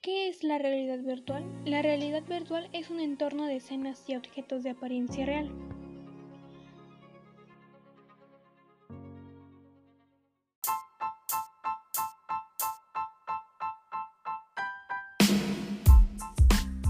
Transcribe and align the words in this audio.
¿Qué 0.00 0.28
es 0.28 0.44
la 0.44 0.58
realidad 0.58 1.00
virtual? 1.00 1.44
La 1.64 1.82
realidad 1.82 2.22
virtual 2.22 2.68
es 2.72 2.88
un 2.88 3.00
entorno 3.00 3.46
de 3.46 3.56
escenas 3.56 4.08
y 4.08 4.14
objetos 4.14 4.62
de 4.62 4.70
apariencia 4.70 5.26
real. 5.26 5.50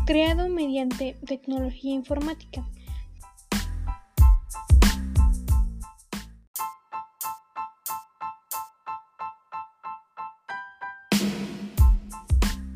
Creado 0.04 0.50
mediante 0.50 1.16
tecnología 1.26 1.94
informática. 1.94 2.66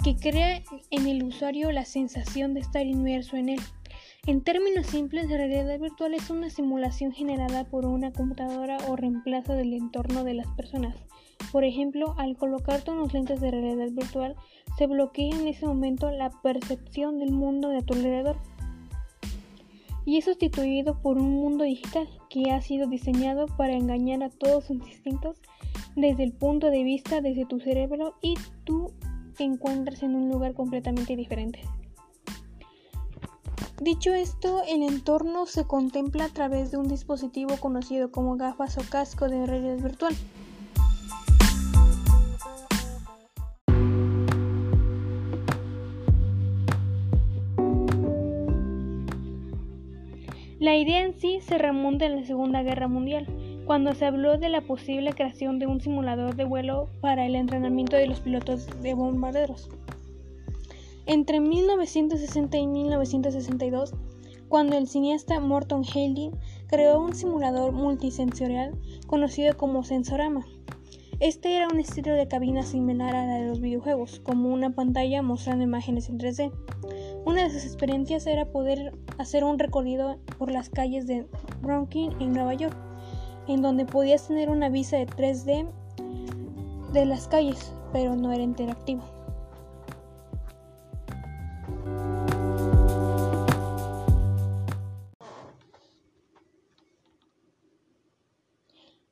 Que 0.02 0.16
crea 0.16 0.62
en 0.90 1.06
el 1.06 1.22
usuario 1.22 1.70
la 1.70 1.84
sensación 1.84 2.54
de 2.54 2.60
estar 2.60 2.84
inmerso 2.84 3.36
en 3.36 3.50
él. 3.50 3.60
En 4.26 4.42
términos 4.42 4.86
simples, 4.86 5.28
la 5.30 5.36
realidad 5.36 5.78
virtual 5.78 6.14
es 6.14 6.28
una 6.28 6.50
simulación 6.50 7.12
generada 7.12 7.64
por 7.64 7.86
una 7.86 8.12
computadora 8.12 8.78
o 8.88 8.96
reemplazo 8.96 9.52
del 9.52 9.72
entorno 9.74 10.24
de 10.24 10.34
las 10.34 10.48
personas. 10.56 10.96
Por 11.52 11.64
ejemplo, 11.64 12.14
al 12.18 12.36
colocarte 12.36 12.90
unos 12.90 13.12
lentes 13.12 13.40
de 13.40 13.50
realidad 13.52 13.90
virtual, 13.90 14.34
se 14.76 14.86
bloquea 14.86 15.36
en 15.36 15.46
ese 15.46 15.66
momento 15.66 16.10
la 16.10 16.30
percepción 16.42 17.18
del 17.18 17.30
mundo 17.30 17.68
de 17.68 17.82
tu 17.82 17.94
alrededor 17.94 18.36
y 20.04 20.18
es 20.18 20.24
sustituido 20.24 21.00
por 21.00 21.18
un 21.18 21.30
mundo 21.30 21.62
digital 21.62 22.08
que 22.28 22.50
ha 22.50 22.60
sido 22.60 22.88
diseñado 22.88 23.46
para 23.46 23.74
engañar 23.74 24.24
a 24.24 24.30
todos 24.30 24.64
sus 24.64 24.76
instintos 24.78 25.40
desde 25.94 26.24
el 26.24 26.32
punto 26.32 26.70
de 26.70 26.82
vista 26.82 27.20
desde 27.20 27.44
tu 27.44 27.60
cerebro 27.60 28.14
y 28.20 28.34
tu 28.64 28.92
encuentras 29.40 30.02
en 30.02 30.14
un 30.14 30.30
lugar 30.30 30.54
completamente 30.54 31.16
diferente. 31.16 31.60
Dicho 33.80 34.14
esto, 34.14 34.62
el 34.68 34.82
entorno 34.84 35.46
se 35.46 35.64
contempla 35.64 36.26
a 36.26 36.28
través 36.28 36.70
de 36.70 36.76
un 36.76 36.86
dispositivo 36.86 37.56
conocido 37.56 38.12
como 38.12 38.36
gafas 38.36 38.78
o 38.78 38.82
casco 38.88 39.28
de 39.28 39.44
realidad 39.44 39.78
virtual. 39.78 40.14
La 50.60 50.76
idea 50.76 51.00
en 51.00 51.18
sí 51.18 51.40
se 51.40 51.58
remonta 51.58 52.06
a 52.06 52.08
la 52.08 52.24
Segunda 52.24 52.62
Guerra 52.62 52.86
Mundial, 52.86 53.26
cuando 53.66 53.94
se 53.94 54.06
habló 54.06 54.38
de 54.38 54.48
la 54.48 54.62
posible 54.62 55.12
creación 55.12 55.58
de 55.58 55.66
un 55.66 55.80
simulador 55.80 56.34
de 56.34 56.44
vuelo 56.44 56.88
para 57.00 57.26
el 57.26 57.36
entrenamiento 57.36 57.96
de 57.96 58.06
los 58.06 58.20
pilotos 58.20 58.66
de 58.82 58.94
bombarderos. 58.94 59.68
Entre 61.06 61.40
1960 61.40 62.56
y 62.58 62.66
1962, 62.66 63.94
cuando 64.48 64.76
el 64.76 64.88
cineasta 64.88 65.40
Morton 65.40 65.82
Haldane 65.82 66.32
creó 66.66 67.00
un 67.00 67.14
simulador 67.14 67.72
multisensorial 67.72 68.74
conocido 69.06 69.56
como 69.56 69.84
Sensorama. 69.84 70.44
Este 71.20 71.56
era 71.56 71.68
un 71.68 71.78
estilo 71.78 72.12
de 72.14 72.26
cabina 72.26 72.62
similar 72.62 73.14
a 73.14 73.26
la 73.26 73.34
de 73.36 73.46
los 73.46 73.60
videojuegos, 73.60 74.20
como 74.20 74.48
una 74.48 74.74
pantalla 74.74 75.22
mostrando 75.22 75.64
imágenes 75.64 76.08
en 76.08 76.18
3D. 76.18 76.52
Una 77.24 77.44
de 77.44 77.50
sus 77.50 77.64
experiencias 77.64 78.26
era 78.26 78.46
poder 78.46 78.92
hacer 79.18 79.44
un 79.44 79.58
recorrido 79.58 80.18
por 80.38 80.50
las 80.50 80.68
calles 80.68 81.06
de 81.06 81.26
Brooklyn 81.62 82.12
en 82.20 82.32
Nueva 82.32 82.54
York 82.54 82.91
en 83.48 83.62
donde 83.62 83.84
podías 83.84 84.28
tener 84.28 84.50
una 84.50 84.68
vista 84.68 84.96
de 84.96 85.06
3D 85.06 85.68
de 86.92 87.06
las 87.06 87.28
calles, 87.28 87.72
pero 87.92 88.14
no 88.16 88.32
era 88.32 88.42
interactivo. 88.42 89.02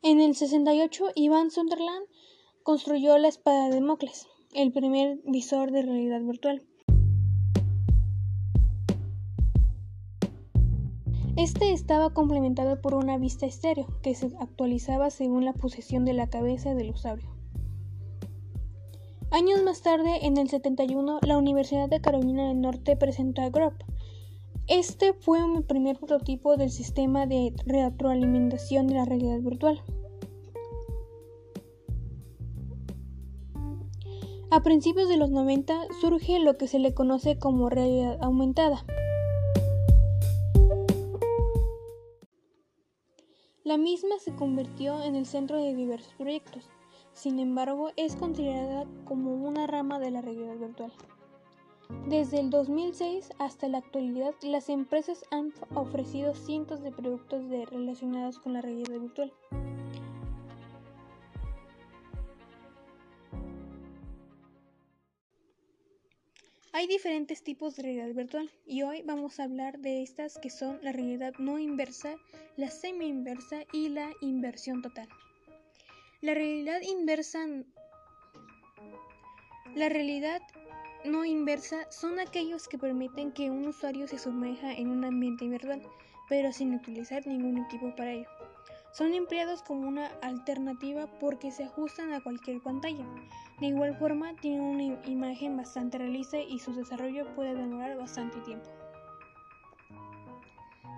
En 0.02 0.20
el 0.20 0.34
68, 0.34 1.10
Ivan 1.14 1.50
Sunderland 1.50 2.06
construyó 2.62 3.18
la 3.18 3.28
espada 3.28 3.68
de 3.68 3.80
Mocles, 3.80 4.26
el 4.54 4.72
primer 4.72 5.18
visor 5.24 5.70
de 5.70 5.82
realidad 5.82 6.20
virtual. 6.22 6.66
Este 11.40 11.72
estaba 11.72 12.10
complementado 12.10 12.82
por 12.82 12.92
una 12.92 13.16
vista 13.16 13.46
estéreo 13.46 13.86
que 14.02 14.14
se 14.14 14.26
actualizaba 14.40 15.08
según 15.08 15.46
la 15.46 15.54
posición 15.54 16.04
de 16.04 16.12
la 16.12 16.28
cabeza 16.28 16.74
del 16.74 16.90
usuario. 16.90 17.30
Años 19.30 19.62
más 19.62 19.80
tarde, 19.80 20.26
en 20.26 20.36
el 20.36 20.50
71, 20.50 21.20
la 21.22 21.38
Universidad 21.38 21.88
de 21.88 22.02
Carolina 22.02 22.48
del 22.48 22.60
Norte 22.60 22.94
presentó 22.94 23.40
a 23.40 23.48
Grop. 23.48 23.72
Este 24.66 25.14
fue 25.14 25.38
el 25.38 25.64
primer 25.64 25.96
prototipo 25.96 26.58
del 26.58 26.68
sistema 26.68 27.24
de 27.24 27.54
retroalimentación 27.64 28.86
de 28.86 28.96
la 28.96 29.06
realidad 29.06 29.40
virtual. 29.40 29.82
A 34.50 34.62
principios 34.62 35.08
de 35.08 35.16
los 35.16 35.30
90 35.30 35.86
surge 36.02 36.38
lo 36.38 36.58
que 36.58 36.68
se 36.68 36.78
le 36.78 36.92
conoce 36.92 37.38
como 37.38 37.70
realidad 37.70 38.18
aumentada. 38.20 38.84
La 43.70 43.78
misma 43.78 44.18
se 44.18 44.34
convirtió 44.34 45.00
en 45.00 45.14
el 45.14 45.26
centro 45.26 45.56
de 45.56 45.76
diversos 45.76 46.12
proyectos, 46.14 46.68
sin 47.12 47.38
embargo 47.38 47.92
es 47.94 48.16
considerada 48.16 48.84
como 49.04 49.32
una 49.32 49.68
rama 49.68 50.00
de 50.00 50.10
la 50.10 50.20
realidad 50.20 50.56
virtual. 50.56 50.92
Desde 52.08 52.40
el 52.40 52.50
2006 52.50 53.30
hasta 53.38 53.68
la 53.68 53.78
actualidad, 53.78 54.34
las 54.42 54.70
empresas 54.70 55.24
han 55.30 55.54
ofrecido 55.76 56.34
cientos 56.34 56.82
de 56.82 56.90
productos 56.90 57.44
relacionados 57.48 58.40
con 58.40 58.54
la 58.54 58.60
realidad 58.60 58.98
virtual. 58.98 59.32
Hay 66.72 66.86
diferentes 66.86 67.42
tipos 67.42 67.74
de 67.74 67.82
realidad 67.82 68.14
virtual 68.14 68.48
y 68.64 68.82
hoy 68.82 69.02
vamos 69.04 69.40
a 69.40 69.44
hablar 69.44 69.80
de 69.80 70.02
estas 70.02 70.38
que 70.38 70.50
son 70.50 70.78
la 70.82 70.92
realidad 70.92 71.32
no 71.38 71.58
inversa, 71.58 72.14
la 72.56 72.70
semi-inversa 72.70 73.64
y 73.72 73.88
la 73.88 74.12
inversión 74.20 74.80
total. 74.80 75.08
La 76.20 76.32
realidad 76.32 76.80
inversa 76.82 77.44
La 79.74 79.88
realidad 79.88 80.42
no 81.04 81.24
inversa 81.24 81.90
son 81.90 82.20
aquellos 82.20 82.68
que 82.68 82.78
permiten 82.78 83.32
que 83.32 83.50
un 83.50 83.66
usuario 83.66 84.06
se 84.06 84.20
sumerja 84.20 84.72
en 84.72 84.90
un 84.90 85.04
ambiente 85.04 85.48
virtual, 85.48 85.82
pero 86.28 86.52
sin 86.52 86.74
utilizar 86.74 87.26
ningún 87.26 87.58
equipo 87.58 87.96
para 87.96 88.12
ello. 88.12 88.28
Son 88.92 89.14
empleados 89.14 89.62
como 89.62 89.86
una 89.88 90.06
alternativa 90.22 91.06
porque 91.20 91.52
se 91.52 91.64
ajustan 91.64 92.12
a 92.12 92.22
cualquier 92.22 92.60
pantalla. 92.60 93.04
De 93.60 93.66
igual 93.66 93.96
forma, 93.96 94.34
tienen 94.36 94.62
una 94.62 94.82
imagen 95.06 95.56
bastante 95.56 95.98
realista 95.98 96.38
y 96.38 96.58
su 96.58 96.74
desarrollo 96.74 97.32
puede 97.34 97.54
demorar 97.54 97.96
bastante 97.96 98.40
tiempo. 98.40 98.68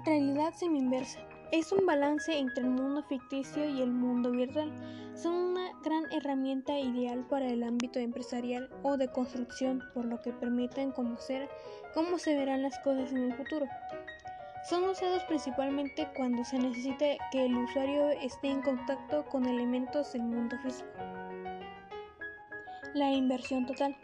Realidad 0.05 0.53
semi-inversa 0.55 1.21
es 1.53 1.71
un 1.71 1.85
balance 1.85 2.37
entre 2.37 2.65
el 2.65 2.71
mundo 2.71 3.03
ficticio 3.03 3.69
y 3.69 3.83
el 3.83 3.91
mundo 3.91 4.31
virtual. 4.31 4.73
Son 5.15 5.35
una 5.35 5.71
gran 5.85 6.11
herramienta 6.11 6.79
ideal 6.79 7.27
para 7.29 7.47
el 7.47 7.63
ámbito 7.63 7.99
empresarial 7.99 8.71
o 8.83 8.97
de 8.97 9.09
construcción, 9.09 9.83
por 9.93 10.07
lo 10.07 10.23
que 10.23 10.33
permiten 10.33 10.93
conocer 10.93 11.51
cómo 11.93 12.19
se 12.19 12.35
verán 12.35 12.63
las 12.63 12.79
cosas 12.79 13.13
en 13.13 13.19
el 13.19 13.35
futuro. 13.35 13.67
Son 14.65 14.85
usados 14.85 15.25
principalmente 15.25 16.09
cuando 16.15 16.45
se 16.45 16.57
necesita 16.57 17.05
que 17.33 17.47
el 17.47 17.57
usuario 17.57 18.11
esté 18.11 18.49
en 18.49 18.63
contacto 18.63 19.25
con 19.27 19.45
elementos 19.45 20.13
del 20.13 20.23
mundo 20.23 20.57
físico. 20.63 20.89
La 22.95 23.11
inversión 23.11 23.67
total. 23.67 23.97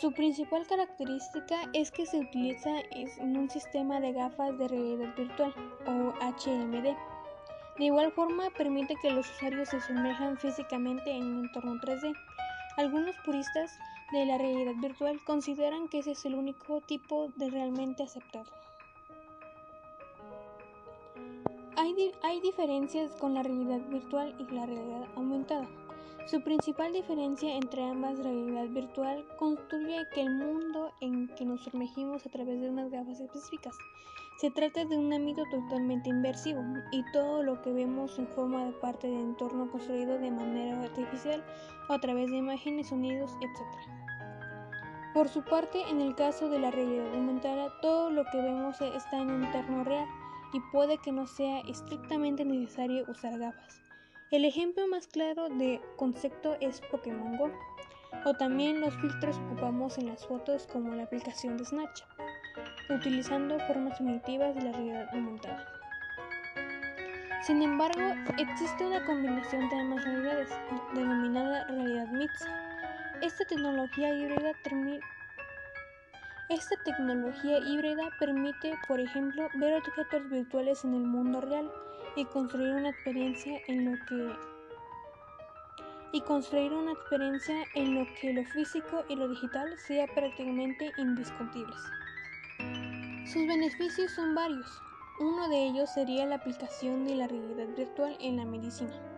Su 0.00 0.10
principal 0.10 0.66
característica 0.66 1.70
es 1.72 1.92
que 1.92 2.04
se 2.04 2.18
utiliza 2.18 2.70
en 2.90 3.36
un 3.36 3.48
sistema 3.48 4.00
de 4.00 4.12
gafas 4.12 4.58
de 4.58 4.66
realidad 4.66 5.14
virtual 5.16 5.54
o 5.86 6.12
HMD. 6.20 6.96
De 7.78 7.84
igual 7.84 8.10
forma, 8.10 8.50
permite 8.50 8.96
que 9.00 9.12
los 9.12 9.30
usuarios 9.30 9.68
se 9.68 9.80
sumerjan 9.80 10.36
físicamente 10.36 11.12
en 11.12 11.22
un 11.22 11.44
entorno 11.44 11.74
3D. 11.74 12.12
Algunos 12.76 13.14
puristas 13.24 13.78
de 14.12 14.26
la 14.26 14.36
realidad 14.36 14.74
virtual 14.78 15.20
consideran 15.24 15.88
que 15.88 16.00
ese 16.00 16.12
es 16.12 16.24
el 16.24 16.34
único 16.34 16.80
tipo 16.80 17.28
de 17.36 17.50
realmente 17.50 18.02
aceptado. 18.02 18.65
Hay, 22.22 22.40
diferencias 22.40 23.12
con 23.16 23.34
la 23.34 23.42
realidad 23.42 23.80
virtual 23.88 24.34
y 24.38 24.54
la 24.54 24.66
realidad 24.66 25.06
aumentada. 25.14 25.68
Su 26.26 26.42
principal 26.42 26.92
diferencia 26.92 27.54
entre 27.54 27.84
ambas 27.84 28.18
realidad 28.18 28.66
virtual 28.68 29.24
constituye 29.38 30.06
que 30.14 30.22
el 30.22 30.30
mundo 30.30 30.90
en 31.00 31.28
que 31.36 31.44
nos 31.44 31.62
sumergimos 31.62 32.26
a 32.26 32.30
través 32.30 32.60
de 32.60 32.70
unas 32.70 32.90
gafas 32.90 33.20
específicas. 33.20 33.76
Se 34.38 34.50
trata 34.50 34.84
de 34.84 34.98
un 34.98 35.12
ámbito 35.12 35.42
totalmente 35.50 36.08
inversivo 36.10 36.62
y 36.92 37.02
todo 37.12 37.42
lo 37.42 37.62
que 37.62 37.72
vemos 37.72 38.18
en 38.18 38.26
forma 38.28 38.64
de 38.64 38.72
parte 38.72 39.08
del 39.08 39.20
entorno 39.20 39.70
construido 39.70 40.18
de 40.18 40.30
manera 40.30 40.82
artificial 40.82 41.44
a 41.88 41.98
través 42.00 42.30
de 42.30 42.38
imágenes, 42.38 42.88
sonidos, 42.88 43.32
etc. 43.40 44.15
Por 45.16 45.30
su 45.30 45.42
parte, 45.42 45.80
en 45.88 46.02
el 46.02 46.14
caso 46.14 46.50
de 46.50 46.58
la 46.58 46.70
realidad 46.70 47.14
aumentada, 47.14 47.72
todo 47.80 48.10
lo 48.10 48.26
que 48.26 48.36
vemos 48.36 48.82
está 48.82 49.16
en 49.16 49.30
un 49.30 49.44
entorno 49.44 49.82
real 49.82 50.06
y 50.52 50.60
puede 50.70 50.98
que 50.98 51.10
no 51.10 51.26
sea 51.26 51.60
estrictamente 51.60 52.44
necesario 52.44 53.06
usar 53.08 53.38
gafas. 53.38 53.80
El 54.30 54.44
ejemplo 54.44 54.86
más 54.88 55.06
claro 55.06 55.48
de 55.48 55.80
concepto 55.96 56.58
es 56.60 56.82
Pokémon 56.90 57.38
Go, 57.38 57.50
o 58.26 58.34
también 58.34 58.82
los 58.82 58.94
filtros 58.96 59.38
que 59.38 59.44
ocupamos 59.46 59.96
en 59.96 60.08
las 60.08 60.26
fotos 60.26 60.66
como 60.70 60.94
la 60.94 61.04
aplicación 61.04 61.56
de 61.56 61.64
Snapchat, 61.64 62.08
utilizando 62.90 63.58
formas 63.60 63.96
primitivas 63.96 64.54
de 64.54 64.64
la 64.64 64.72
realidad 64.72 65.08
aumentada. 65.14 65.66
Sin 67.40 67.62
embargo, 67.62 68.02
existe 68.36 68.84
una 68.84 69.02
combinación 69.06 69.66
de 69.70 69.80
ambas 69.80 70.04
realidades, 70.04 70.50
denominada 70.92 71.64
realidad 71.68 72.08
mixta. 72.08 72.65
Esta 73.22 73.44
tecnología 73.46 74.12
híbrida 77.58 78.10
permite, 78.18 78.74
por 78.86 79.00
ejemplo, 79.00 79.48
ver 79.54 79.74
objetos 79.74 80.28
virtuales 80.30 80.84
en 80.84 80.94
el 80.94 81.02
mundo 81.02 81.40
real 81.40 81.72
y 82.14 82.26
construir 82.26 82.74
una 82.74 82.90
experiencia 82.90 83.60
en 83.68 83.90
lo 83.90 83.98
que 84.06 84.36
y 86.12 86.20
construir 86.20 86.72
una 86.72 86.92
experiencia 86.92 87.64
en 87.74 87.94
lo 87.94 88.06
que 88.20 88.32
lo 88.32 88.44
físico 88.44 89.04
y 89.08 89.16
lo 89.16 89.28
digital 89.28 89.76
sea 89.78 90.06
prácticamente 90.14 90.92
indiscutibles. 90.96 91.80
Sus 93.26 93.46
beneficios 93.46 94.12
son 94.12 94.34
varios. 94.34 94.80
Uno 95.20 95.48
de 95.48 95.66
ellos 95.66 95.90
sería 95.92 96.26
la 96.26 96.36
aplicación 96.36 97.04
de 97.04 97.16
la 97.16 97.26
realidad 97.26 97.68
virtual 97.76 98.16
en 98.20 98.36
la 98.36 98.44
medicina. 98.44 99.15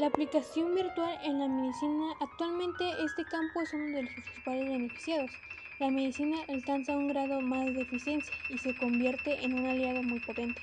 La 0.00 0.06
aplicación 0.06 0.74
virtual 0.74 1.18
en 1.24 1.38
la 1.38 1.46
medicina 1.46 2.14
actualmente 2.20 2.84
este 3.04 3.22
campo 3.26 3.60
es 3.60 3.74
uno 3.74 3.94
de 3.94 4.04
los 4.04 4.14
principales 4.14 4.66
beneficiados. 4.66 5.30
La 5.78 5.90
medicina 5.90 6.38
alcanza 6.48 6.96
un 6.96 7.08
grado 7.08 7.42
más 7.42 7.74
de 7.74 7.82
eficiencia 7.82 8.34
y 8.48 8.56
se 8.56 8.74
convierte 8.74 9.44
en 9.44 9.52
un 9.52 9.66
aliado 9.66 10.02
muy 10.02 10.18
potente. 10.20 10.62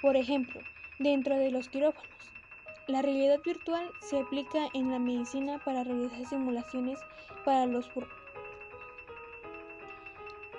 Por 0.00 0.14
ejemplo, 0.14 0.60
dentro 1.00 1.36
de 1.36 1.50
los 1.50 1.68
quirófanos. 1.68 2.32
La 2.86 3.02
realidad 3.02 3.40
virtual 3.44 3.90
se 4.02 4.20
aplica 4.20 4.68
en 4.72 4.92
la 4.92 5.00
medicina 5.00 5.58
para 5.64 5.82
realizar 5.82 6.24
simulaciones 6.24 7.00
para 7.44 7.66
los 7.66 7.90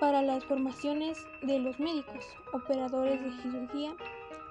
para 0.02 0.22
las 0.22 0.44
formaciones 0.44 1.26
de 1.44 1.60
los 1.60 1.80
médicos, 1.80 2.26
operadores 2.52 3.24
de 3.24 3.32
cirugía, 3.42 3.96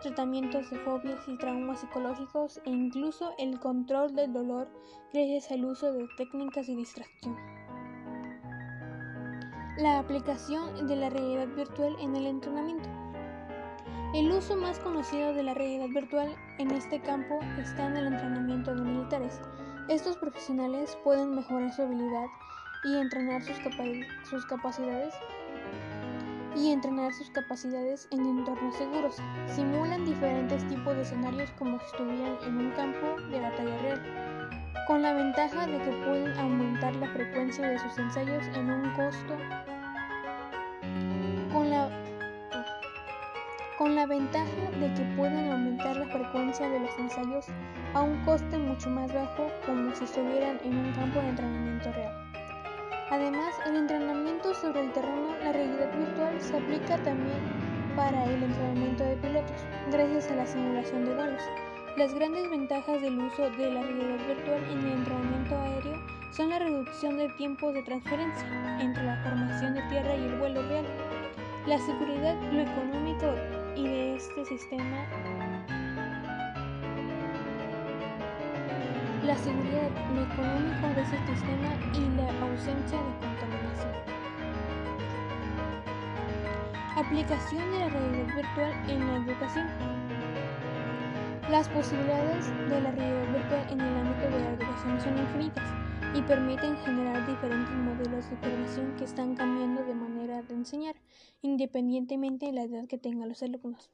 tratamientos 0.01 0.71
de 0.71 0.79
fobias 0.79 1.27
y 1.29 1.37
traumas 1.39 1.81
psicológicos 1.81 2.61
e 2.65 2.71
incluso 2.71 3.33
el 3.39 3.59
control 3.61 4.15
del 4.15 4.33
dolor 4.33 4.69
gracias 5.13 5.51
al 5.51 5.65
uso 5.65 5.93
de 5.93 6.09
técnicas 6.17 6.67
de 6.67 6.77
distracción. 6.77 7.37
La 9.79 9.99
aplicación 9.99 10.87
de 10.87 10.97
la 10.97 11.11
realidad 11.11 11.49
virtual 11.49 11.97
en 12.01 12.17
el 12.17 12.27
entrenamiento. 12.27 12.89
El 14.15 14.33
uso 14.33 14.57
más 14.57 14.79
conocido 14.79 15.35
de 15.35 15.43
la 15.43 15.55
realidad 15.55 15.89
virtual 15.89 16.35
en 16.59 16.71
este 16.71 17.01
campo 17.01 17.39
está 17.59 17.87
en 17.87 17.97
el 17.97 18.07
entrenamiento 18.07 18.75
de 18.75 18.83
militares. 18.83 19.41
Estos 19.89 20.17
profesionales 20.17 20.97
pueden 21.05 21.35
mejorar 21.35 21.73
su 21.73 21.83
habilidad 21.83 22.27
y 22.85 22.97
entrenar 22.97 23.43
sus, 23.43 23.57
sus 24.29 24.47
capacidades 24.47 25.15
y 26.57 26.73
entrenar 26.73 27.13
sus 27.13 27.31
capacidades 27.31 28.09
en 28.11 28.21
entornos 28.21 28.75
seguros. 28.77 29.17
Simulan 29.47 30.05
diferentes 30.05 30.67
tipos 30.69 30.97
de 30.97 31.03
escenarios 31.03 31.51
como 31.59 31.79
si 31.79 31.87
estuvieran 31.87 32.37
en 32.45 32.57
un 32.57 32.71
campo 32.73 33.21
de 33.31 33.41
batalla 33.41 33.79
real, 33.83 34.03
con 34.87 35.03
la 35.03 35.13
ventaja 35.13 35.67
de 35.67 35.79
que 35.79 35.91
pueden 36.05 36.39
aumentar 36.39 36.97
la 36.97 37.09
frecuencia 37.09 37.69
de 37.69 37.79
sus 37.79 37.99
ensayos 37.99 38.45
en 38.55 38.71
un 38.71 38.91
costo 38.95 39.37
con 41.53 41.71
la 41.71 41.91
con 43.79 43.95
la 43.95 44.07
ventaja 44.07 44.71
de 44.81 44.95
que 44.95 45.03
pueden 45.17 45.51
aumentar 45.51 45.97
la 45.97 46.07
frecuencia 46.07 46.69
de 46.69 46.81
los 46.81 46.99
ensayos 46.99 47.47
a 47.93 48.03
un 48.03 48.25
coste 48.25 48.57
mucho 48.57 48.89
más 48.89 49.13
bajo 49.13 49.51
como 49.67 49.95
si 49.95 50.05
estuvieran 50.05 50.59
en 50.65 50.79
un 50.79 50.93
campo 50.95 51.21
de 51.21 51.29
entrenamiento 51.29 51.93
real. 51.93 52.26
Además, 53.11 53.55
el 53.67 53.77
entrenamiento 53.77 54.53
sobre 54.55 54.81
el 54.81 54.93
terreno, 54.93 55.37
la 55.43 55.53
realidad 55.53 55.97
virtual, 55.97 56.41
se 56.41 56.57
aplica 56.57 56.99
también 57.05 57.39
para 57.95 58.25
el 58.25 58.43
entrenamiento 58.43 59.05
de 59.05 59.17
pilotos, 59.17 59.63
gracias 59.93 60.31
a 60.31 60.35
la 60.35 60.47
simulación 60.47 61.05
de 61.05 61.15
vuelos. 61.15 61.43
Las 61.97 62.13
grandes 62.13 62.51
ventajas 62.51 63.01
del 63.01 63.19
uso 63.19 63.49
de 63.51 63.71
la 63.71 63.81
realidad 63.83 64.27
virtual 64.27 64.65
en 64.71 64.79
el 64.79 64.93
entrenamiento 64.93 65.57
aéreo 65.57 66.03
son 66.33 66.51
la 66.51 66.59
reducción 66.59 67.17
de 67.17 67.29
tiempos 67.31 67.73
de 67.75 67.83
transferencia 67.83 68.79
entre 68.81 69.05
la 69.05 69.23
formación 69.23 69.75
de 69.75 69.83
tierra 69.83 70.15
y 70.17 70.25
el 70.25 70.39
vuelo 70.39 70.63
real, 70.69 70.87
la 71.67 71.79
seguridad, 71.79 72.35
lo 72.53 72.61
económico 72.61 73.35
y 73.77 73.85
de 73.89 74.17
este 74.17 74.45
sistema 74.45 75.07
la 79.27 79.37
seguridad, 79.39 79.91
lo 80.15 80.23
económico 80.23 80.87
de 80.95 81.03
ese 81.03 81.19
sistema 81.27 81.75
y 81.93 82.17
la 82.17 82.31
ausencia 82.47 82.97
de 82.97 83.13
contaminación. 83.19 83.93
Aplicación 86.95 87.73
de 87.73 87.79
la 87.81 87.89
realidad 87.89 88.37
virtual 88.37 88.73
en 88.89 89.01
la 89.01 89.17
educación. 89.17 89.67
Las 91.51 91.69
posibilidades 91.71 92.47
de 92.71 92.81
la 92.81 92.93
realidad 92.93 93.33
virtual 93.33 93.67
en 93.73 93.81
el 93.81 93.97
ámbito 93.97 94.31
de 94.31 94.39
la 94.39 94.51
educación 94.51 95.01
son 95.01 95.19
infinitas 95.19 95.69
y 96.15 96.23
permiten 96.23 96.77
generar 96.85 97.27
diferentes 97.27 97.75
modelos 97.75 98.31
de 98.31 98.37
formación 98.37 98.95
que 98.97 99.05
están 99.05 99.35
cambiando 99.35 99.85
de 99.85 99.95
manera 99.95 100.43
de 100.43 100.55
enseñar, 100.55 100.95
independientemente 101.43 102.47
de 102.47 102.53
la 102.53 102.63
edad 102.63 102.87
que 102.87 102.97
tengan 102.97 103.29
los 103.29 103.43
alumnos. 103.43 103.91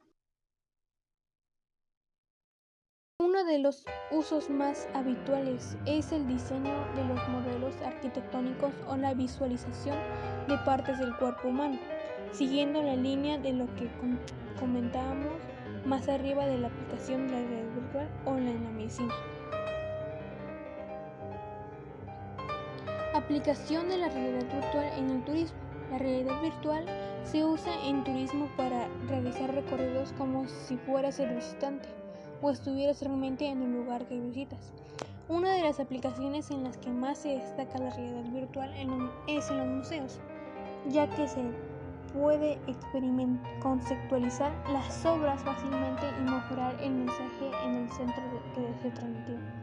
Uno 3.24 3.44
de 3.44 3.60
los 3.60 3.84
usos 4.10 4.50
más 4.50 4.88
habituales 4.94 5.76
es 5.86 6.10
el 6.10 6.26
diseño 6.26 6.74
de 6.96 7.04
los 7.04 7.28
modelos 7.28 7.72
arquitectónicos 7.82 8.72
o 8.88 8.96
la 8.96 9.14
visualización 9.14 9.96
de 10.48 10.58
partes 10.64 10.98
del 10.98 11.16
cuerpo 11.16 11.46
humano, 11.46 11.78
siguiendo 12.32 12.82
la 12.82 12.96
línea 12.96 13.38
de 13.38 13.52
lo 13.52 13.66
que 13.76 13.88
comentábamos 14.58 15.34
más 15.84 16.08
arriba 16.08 16.46
de 16.46 16.58
la 16.58 16.66
aplicación 16.66 17.28
de 17.28 17.34
la 17.34 17.46
realidad 17.46 17.74
virtual 17.74 18.08
o 18.24 18.36
en 18.36 18.64
la 18.64 18.70
medicina. 18.70 19.14
Aplicación 23.14 23.88
de 23.88 23.98
la 23.98 24.08
realidad 24.08 24.52
virtual 24.52 24.92
en 24.98 25.10
el 25.10 25.24
turismo. 25.24 25.58
La 25.92 25.98
realidad 25.98 26.43
virtual 26.43 26.86
se 27.22 27.44
usa 27.44 27.72
en 27.84 28.02
turismo 28.02 28.50
para 28.56 28.88
realizar 29.06 29.55
recorridos 29.55 30.12
como 30.19 30.48
si 30.48 30.76
fueras 30.76 31.20
el 31.20 31.36
visitante 31.36 32.01
o 32.43 32.51
estuvieras 32.51 33.01
realmente 33.01 33.46
en 33.46 33.63
un 33.63 33.72
lugar 33.72 34.06
que 34.06 34.20
visitas. 34.20 34.72
Una 35.29 35.55
de 35.55 35.63
las 35.63 35.81
aplicaciones 35.81 36.51
en 36.51 36.65
las 36.65 36.77
que 36.77 36.91
más 36.91 37.19
se 37.19 37.39
destaca 37.39 37.79
la 37.79 37.91
realidad 37.91 38.31
virtual 38.32 38.70
es 39.29 39.51
en 39.51 39.58
los 39.58 39.67
museos, 39.69 40.20
ya 40.89 41.08
que 41.08 41.27
se 41.29 41.43
puede 42.13 42.58
conceptualizar 43.63 44.53
las 44.70 45.06
obras 45.06 45.43
fácilmente 45.43 46.03
y 46.19 46.22
mejorar 46.22 46.77
el 46.82 46.93
mensaje 46.93 47.51
en 47.65 47.77
el 47.77 47.93
centro 47.93 48.22
que 48.55 48.82
se 48.82 48.91
transmitió. 48.91 49.61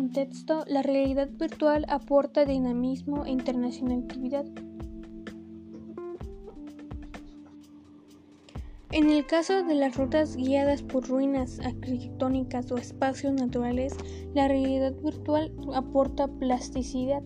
Contexto, 0.00 0.64
la 0.66 0.80
realidad 0.80 1.28
virtual 1.28 1.84
aporta 1.90 2.46
dinamismo 2.46 3.26
e 3.26 3.32
internacionalidad. 3.32 4.46
En 8.92 9.10
el 9.10 9.26
caso 9.26 9.62
de 9.62 9.74
las 9.74 9.98
rutas 9.98 10.36
guiadas 10.36 10.82
por 10.82 11.06
ruinas 11.06 11.60
arquitectónicas 11.60 12.72
o 12.72 12.78
espacios 12.78 13.34
naturales, 13.34 13.94
la 14.32 14.48
realidad 14.48 14.94
virtual 15.04 15.52
aporta 15.74 16.28
plasticidad, 16.28 17.22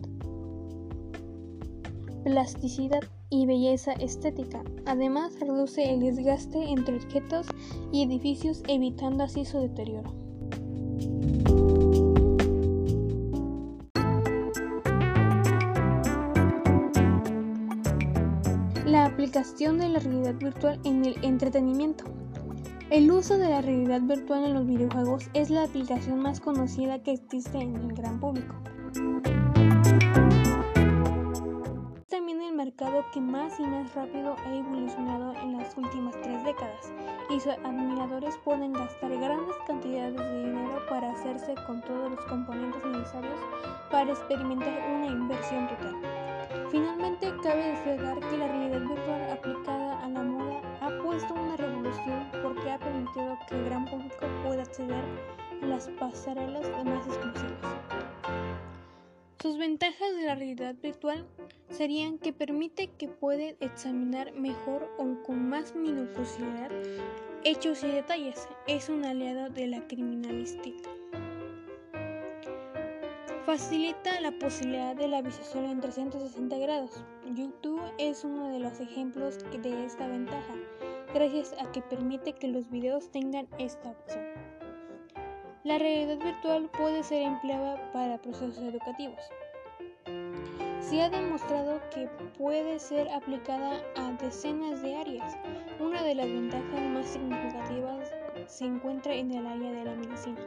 plasticidad 2.25 3.05
y 3.29 3.45
belleza 3.45 3.93
estética. 3.93 4.65
Además, 4.85 5.39
reduce 5.39 5.93
el 5.93 6.01
desgaste 6.01 6.61
entre 6.61 6.97
objetos 6.97 7.47
y 7.93 8.03
edificios, 8.03 8.63
evitando 8.67 9.23
así 9.23 9.45
su 9.45 9.61
deterioro. 9.61 10.24
Aplicación 19.35 19.79
de 19.79 19.89
la 19.89 19.99
realidad 19.99 20.35
virtual 20.35 20.79
en 20.85 21.03
el 21.03 21.17
entretenimiento. 21.21 22.05
El 22.89 23.11
uso 23.11 23.37
de 23.37 23.49
la 23.49 23.61
realidad 23.61 23.99
virtual 23.99 24.45
en 24.45 24.53
los 24.53 24.65
videojuegos 24.65 25.29
es 25.33 25.49
la 25.49 25.65
aplicación 25.65 26.19
más 26.19 26.39
conocida 26.39 27.03
que 27.03 27.11
existe 27.11 27.57
en 27.57 27.75
el 27.75 27.93
gran 27.93 28.17
público. 28.21 28.55
También 32.07 32.41
el 32.43 32.55
mercado 32.55 33.03
que 33.13 33.19
más 33.19 33.59
y 33.59 33.63
más 33.63 33.93
rápido 33.93 34.37
ha 34.45 34.55
evolucionado 34.55 35.33
en 35.41 35.57
las 35.57 35.75
últimas 35.75 36.15
tres 36.21 36.41
décadas 36.45 36.93
y 37.29 37.37
sus 37.37 37.51
admiradores 37.65 38.37
pueden 38.45 38.71
gastar 38.71 39.11
grandes 39.19 39.55
cantidades 39.67 40.15
de 40.15 40.43
dinero 40.45 40.79
para 40.87 41.11
hacerse 41.11 41.55
con 41.67 41.81
todos 41.81 42.11
los 42.11 42.21
componentes 42.27 42.81
necesarios 42.85 43.39
para 43.91 44.11
experimentar 44.11 44.79
una 44.95 45.07
inversión 45.07 45.67
total. 45.67 46.14
Finalmente, 46.75 47.31
cabe 47.41 47.67
destacar 47.67 48.19
que 48.19 48.37
la 48.37 48.49
realidad 48.49 48.81
virtual 48.81 49.31
aplicada 49.31 50.03
a 50.03 50.09
la 50.09 50.21
moda 50.21 50.59
ha 50.81 51.01
puesto 51.01 51.33
una 51.33 51.55
revolución 51.55 52.29
porque 52.43 52.69
ha 52.69 52.77
permitido 52.77 53.37
que 53.47 53.55
el 53.55 53.63
gran 53.63 53.85
público 53.85 54.27
pueda 54.43 54.63
acceder 54.63 55.05
a 55.61 55.65
las 55.67 55.87
pasarelas 55.97 56.67
más 56.83 57.07
exclusivas. 57.07 57.77
Sus 59.41 59.57
ventajas 59.57 60.15
de 60.17 60.25
la 60.25 60.35
realidad 60.35 60.75
virtual 60.83 61.25
serían 61.69 62.17
que 62.17 62.33
permite 62.33 62.87
que 62.87 63.07
puede 63.07 63.55
examinar 63.61 64.33
mejor 64.33 64.91
o 64.97 65.23
con 65.23 65.47
más 65.47 65.73
minuciosidad 65.75 66.71
hechos 67.45 67.85
y 67.85 67.87
detalles. 67.87 68.49
Es 68.67 68.89
un 68.89 69.05
aliado 69.05 69.49
de 69.49 69.67
la 69.67 69.87
criminalística. 69.87 70.89
Facilita 73.45 74.19
la 74.21 74.31
posibilidad 74.31 74.95
de 74.95 75.07
la 75.07 75.21
visualización 75.21 75.65
en 75.65 75.79
360 75.79 76.57
grados. 76.57 77.03
YouTube 77.35 77.79
es 77.99 78.23
uno 78.23 78.49
de 78.49 78.57
los 78.57 78.79
ejemplos 78.79 79.37
de 79.61 79.85
esta 79.85 80.07
ventaja, 80.07 80.55
gracias 81.13 81.53
a 81.61 81.71
que 81.71 81.83
permite 81.83 82.33
que 82.33 82.47
los 82.47 82.67
videos 82.71 83.11
tengan 83.11 83.47
esta 83.59 83.91
opción. 83.91 84.25
La 85.63 85.77
realidad 85.77 86.17
virtual 86.25 86.71
puede 86.75 87.03
ser 87.03 87.21
empleada 87.21 87.91
para 87.93 88.19
procesos 88.19 88.63
educativos. 88.63 89.19
Se 90.79 91.03
ha 91.03 91.11
demostrado 91.11 91.79
que 91.93 92.07
puede 92.39 92.79
ser 92.79 93.07
aplicada 93.09 93.79
a 93.95 94.11
decenas 94.13 94.81
de 94.81 94.95
áreas. 94.95 95.37
Una 95.79 96.01
de 96.01 96.15
las 96.15 96.25
ventajas 96.25 96.81
más 96.81 97.07
significativas 97.07 98.11
se 98.47 98.65
encuentra 98.65 99.13
en 99.13 99.31
el 99.31 99.45
área 99.45 99.71
de 99.71 99.85
la 99.85 99.93
medicina. 99.93 100.41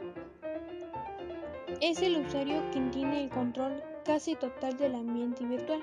Es 1.81 2.01
el 2.01 2.17
usuario 2.17 2.61
quien 2.71 2.91
tiene 2.91 3.23
el 3.23 3.29
control 3.29 3.81
casi 4.03 4.35
total 4.35 4.75
del 4.77 4.95
ambiente 4.95 5.45
virtual. 5.45 5.81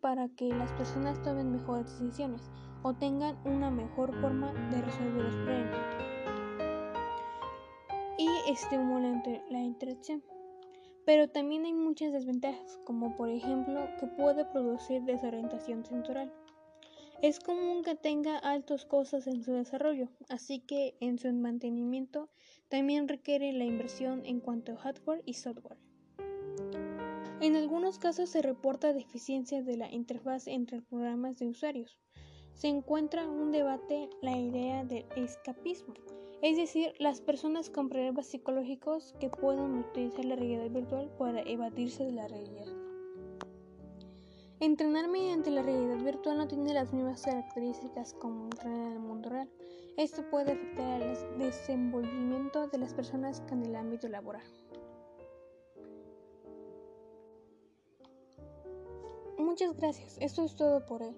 para 0.00 0.28
que 0.30 0.48
las 0.48 0.70
personas 0.72 1.22
tomen 1.22 1.52
mejores 1.52 1.86
decisiones 1.98 2.50
o 2.82 2.92
tengan 2.92 3.38
una 3.44 3.70
mejor 3.70 4.12
forma 4.20 4.52
de 4.70 4.82
resolver 4.82 5.24
los 5.24 5.36
problemas 5.36 5.78
y 8.18 8.28
estimulan 8.50 9.22
la 9.48 9.60
interacción. 9.60 10.22
Pero 11.06 11.28
también 11.28 11.64
hay 11.64 11.72
muchas 11.72 12.12
desventajas, 12.12 12.80
como 12.84 13.16
por 13.16 13.28
ejemplo 13.28 13.80
que 14.00 14.08
puede 14.08 14.44
producir 14.44 15.02
desorientación 15.02 15.84
sensorial. 15.84 16.32
Es 17.22 17.38
común 17.38 17.84
que 17.84 17.94
tenga 17.94 18.36
altos 18.36 18.84
costos 18.84 19.28
en 19.28 19.44
su 19.44 19.52
desarrollo, 19.52 20.08
así 20.28 20.58
que 20.58 20.96
en 20.98 21.20
su 21.20 21.32
mantenimiento 21.32 22.28
también 22.68 23.06
requiere 23.06 23.52
la 23.52 23.64
inversión 23.64 24.26
en 24.26 24.40
cuanto 24.40 24.72
a 24.72 24.76
hardware 24.76 25.22
y 25.24 25.34
software. 25.34 25.78
En 27.40 27.54
algunos 27.54 28.00
casos 28.00 28.28
se 28.28 28.42
reporta 28.42 28.92
deficiencia 28.92 29.62
de 29.62 29.76
la 29.76 29.88
interfaz 29.88 30.48
entre 30.48 30.82
programas 30.82 31.38
de 31.38 31.46
usuarios. 31.46 31.96
Se 32.54 32.66
encuentra 32.66 33.28
un 33.28 33.52
debate 33.52 34.10
la 34.20 34.36
idea 34.36 34.84
del 34.84 35.06
escapismo, 35.14 35.94
es 36.42 36.56
decir, 36.56 36.92
las 36.98 37.20
personas 37.20 37.70
con 37.70 37.88
problemas 37.88 38.26
psicológicos 38.26 39.14
que 39.20 39.30
pueden 39.30 39.78
utilizar 39.78 40.24
la 40.24 40.34
realidad 40.34 40.70
virtual 40.70 41.08
para 41.16 41.42
evadirse 41.42 42.02
de 42.04 42.12
la 42.12 42.26
realidad. 42.26 42.81
Entrenar 44.62 45.08
mediante 45.08 45.50
la 45.50 45.60
realidad 45.60 46.04
virtual 46.04 46.38
no 46.38 46.46
tiene 46.46 46.72
las 46.72 46.92
mismas 46.92 47.22
características 47.22 48.14
como 48.14 48.44
entrenar 48.44 48.86
en 48.86 48.92
el 48.92 49.00
mundo 49.00 49.28
real. 49.28 49.50
Esto 49.96 50.22
puede 50.30 50.52
afectar 50.52 51.02
al 51.02 51.38
desenvolvimiento 51.40 52.68
de 52.68 52.78
las 52.78 52.94
personas 52.94 53.42
en 53.50 53.64
el 53.64 53.74
ámbito 53.74 54.06
laboral. 54.06 54.46
Muchas 59.36 59.76
gracias, 59.76 60.16
esto 60.20 60.44
es 60.44 60.54
todo 60.54 60.86
por 60.86 61.02
hoy. 61.02 61.16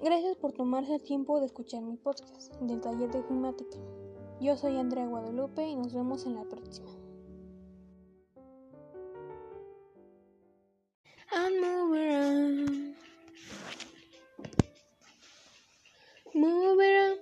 Gracias 0.00 0.36
por 0.36 0.52
tomarse 0.52 0.94
el 0.94 1.02
tiempo 1.02 1.40
de 1.40 1.46
escuchar 1.46 1.82
mi 1.82 1.96
podcast 1.96 2.54
del 2.60 2.80
taller 2.80 3.10
de 3.10 3.18
informática. 3.18 3.76
Yo 4.40 4.56
soy 4.56 4.76
Andrea 4.76 5.08
Guadalupe 5.08 5.66
y 5.66 5.74
nos 5.74 5.92
vemos 5.92 6.24
en 6.26 6.36
la 6.36 6.44
próxima. 6.44 7.05
I'm 11.38 11.60
moving 11.60 12.08
around. 12.08 12.94
moving 16.34 16.96
around. 16.96 17.18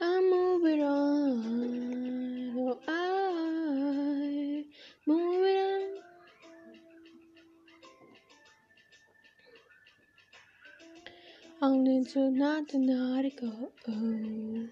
I'm 0.00 0.30
moving 0.30 0.82
on. 0.82 2.54
Oh, 2.56 2.78
I 2.86 4.64
moving 5.08 5.56
on. 5.56 5.82
Only 11.62 12.04
to 12.12 12.30
not 12.30 12.68
to 12.68 12.78
not 12.78 13.24
go. 13.40 13.72
Oh. 13.88 14.68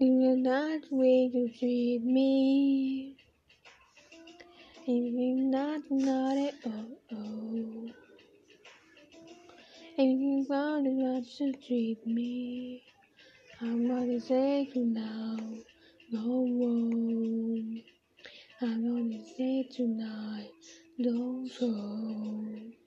You're 0.00 0.36
not 0.36 0.80
wait 0.90 1.32
to 1.32 1.48
treat 1.56 2.02
me. 2.02 3.07
If 4.90 5.14
you're 5.14 5.36
not 5.36 5.82
not 5.90 6.54
oh 6.66 6.98
oh. 7.12 7.88
You 9.98 10.46
want 10.48 10.86
to 10.86 10.92
not 10.92 11.24
to 11.38 11.52
treat 11.66 12.06
me, 12.06 12.84
I'm 13.60 13.86
gonna 13.86 14.18
say 14.18 14.70
you 14.74 14.86
now, 14.86 15.36
no 16.10 16.40
one. 16.40 17.82
I'm 18.62 18.82
gonna 18.82 19.24
say 19.36 19.68
tonight, 19.70 20.52
don't 21.02 21.50
go. 21.60 22.77